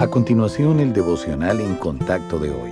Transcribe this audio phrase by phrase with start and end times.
[0.00, 2.70] A continuación, el devocional en contacto de hoy.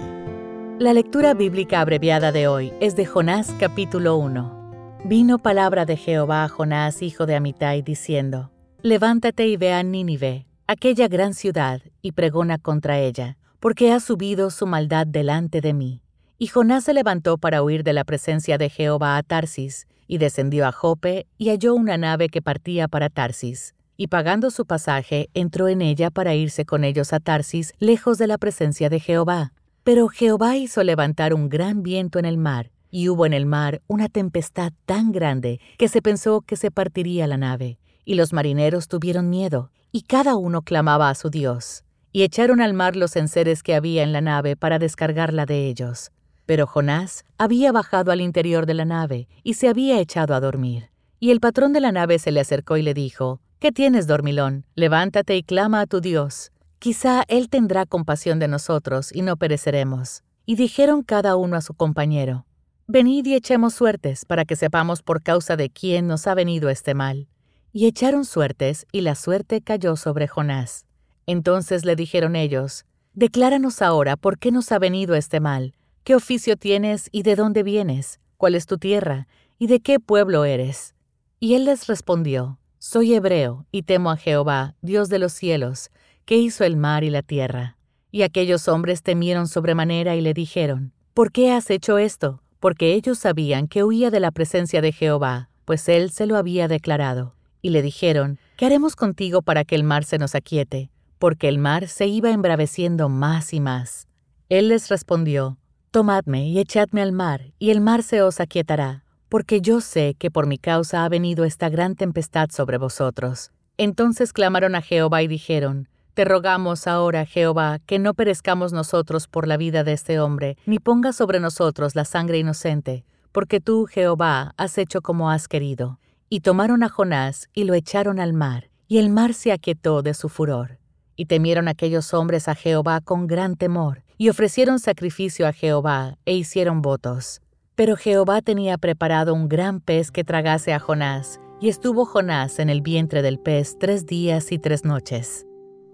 [0.78, 5.02] La lectura bíblica abreviada de hoy es de Jonás capítulo 1.
[5.04, 8.50] Vino palabra de Jehová a Jonás, hijo de Amitai, diciendo,
[8.80, 14.48] Levántate y ve a Nínive, aquella gran ciudad, y pregona contra ella, porque ha subido
[14.48, 16.00] su maldad delante de mí.
[16.38, 20.66] Y Jonás se levantó para huir de la presencia de Jehová a Tarsis, y descendió
[20.66, 25.66] a Jope, y halló una nave que partía para Tarsis y pagando su pasaje, entró
[25.66, 29.52] en ella para irse con ellos a Tarsis, lejos de la presencia de Jehová.
[29.82, 33.82] Pero Jehová hizo levantar un gran viento en el mar, y hubo en el mar
[33.88, 37.80] una tempestad tan grande que se pensó que se partiría la nave.
[38.04, 41.82] Y los marineros tuvieron miedo, y cada uno clamaba a su Dios.
[42.12, 46.12] Y echaron al mar los enseres que había en la nave para descargarla de ellos.
[46.46, 50.90] Pero Jonás había bajado al interior de la nave y se había echado a dormir.
[51.18, 54.64] Y el patrón de la nave se le acercó y le dijo, ¿Qué tienes, dormilón?
[54.76, 56.52] Levántate y clama a tu Dios.
[56.78, 60.22] Quizá Él tendrá compasión de nosotros y no pereceremos.
[60.46, 62.46] Y dijeron cada uno a su compañero,
[62.86, 66.94] Venid y echemos suertes para que sepamos por causa de quién nos ha venido este
[66.94, 67.26] mal.
[67.72, 70.86] Y echaron suertes, y la suerte cayó sobre Jonás.
[71.26, 76.56] Entonces le dijeron ellos, Decláranos ahora por qué nos ha venido este mal, qué oficio
[76.56, 79.26] tienes y de dónde vienes, cuál es tu tierra,
[79.58, 80.94] y de qué pueblo eres.
[81.40, 85.90] Y él les respondió, soy hebreo y temo a Jehová, Dios de los cielos,
[86.24, 87.76] que hizo el mar y la tierra.
[88.10, 92.40] Y aquellos hombres temieron sobremanera y le dijeron, ¿Por qué has hecho esto?
[92.60, 96.66] Porque ellos sabían que huía de la presencia de Jehová, pues él se lo había
[96.66, 97.34] declarado.
[97.60, 100.90] Y le dijeron, ¿qué haremos contigo para que el mar se nos aquiete?
[101.18, 104.08] Porque el mar se iba embraveciendo más y más.
[104.48, 105.58] Él les respondió,
[105.90, 110.30] Tomadme y echadme al mar, y el mar se os aquietará porque yo sé que
[110.30, 113.50] por mi causa ha venido esta gran tempestad sobre vosotros.
[113.76, 119.46] Entonces clamaron a Jehová y dijeron, Te rogamos ahora, Jehová, que no perezcamos nosotros por
[119.46, 124.54] la vida de este hombre, ni pongas sobre nosotros la sangre inocente, porque tú, Jehová,
[124.56, 126.00] has hecho como has querido.
[126.30, 130.14] Y tomaron a Jonás y lo echaron al mar, y el mar se aquietó de
[130.14, 130.78] su furor.
[131.14, 136.34] Y temieron aquellos hombres a Jehová con gran temor, y ofrecieron sacrificio a Jehová, e
[136.34, 137.40] hicieron votos.
[137.78, 142.70] Pero Jehová tenía preparado un gran pez que tragase a Jonás, y estuvo Jonás en
[142.70, 145.46] el vientre del pez tres días y tres noches.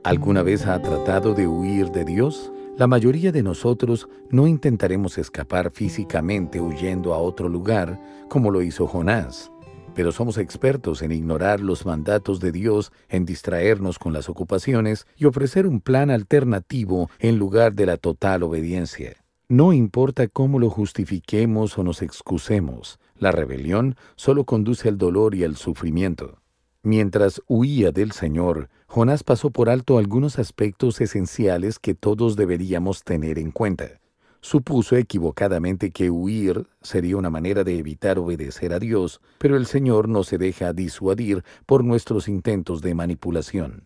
[0.02, 2.50] ¿Alguna vez ha tratado de huir de Dios?
[2.78, 8.00] La mayoría de nosotros no intentaremos escapar físicamente huyendo a otro lugar,
[8.30, 9.52] como lo hizo Jonás,
[9.94, 15.26] pero somos expertos en ignorar los mandatos de Dios, en distraernos con las ocupaciones y
[15.26, 19.23] ofrecer un plan alternativo en lugar de la total obediencia.
[19.54, 25.44] No importa cómo lo justifiquemos o nos excusemos, la rebelión solo conduce al dolor y
[25.44, 26.40] al sufrimiento.
[26.82, 33.38] Mientras huía del Señor, Jonás pasó por alto algunos aspectos esenciales que todos deberíamos tener
[33.38, 34.00] en cuenta.
[34.40, 40.08] Supuso equivocadamente que huir sería una manera de evitar obedecer a Dios, pero el Señor
[40.08, 43.84] no se deja disuadir por nuestros intentos de manipulación.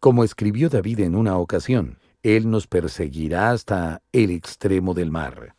[0.00, 5.54] Como escribió David en una ocasión, él nos perseguirá hasta el extremo del mar.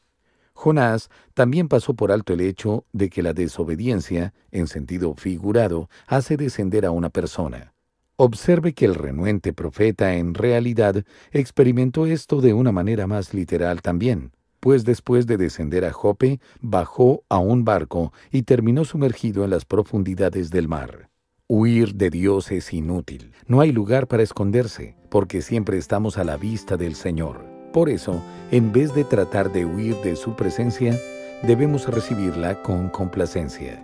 [0.53, 6.37] Jonás también pasó por alto el hecho de que la desobediencia, en sentido figurado, hace
[6.37, 7.73] descender a una persona.
[8.15, 14.31] Observe que el renuente profeta en realidad experimentó esto de una manera más literal también,
[14.59, 19.65] pues después de descender a Jope, bajó a un barco y terminó sumergido en las
[19.65, 21.10] profundidades del mar.
[21.53, 23.33] Huir de Dios es inútil.
[23.45, 27.45] No hay lugar para esconderse, porque siempre estamos a la vista del Señor.
[27.73, 30.97] Por eso, en vez de tratar de huir de su presencia,
[31.43, 33.83] debemos recibirla con complacencia.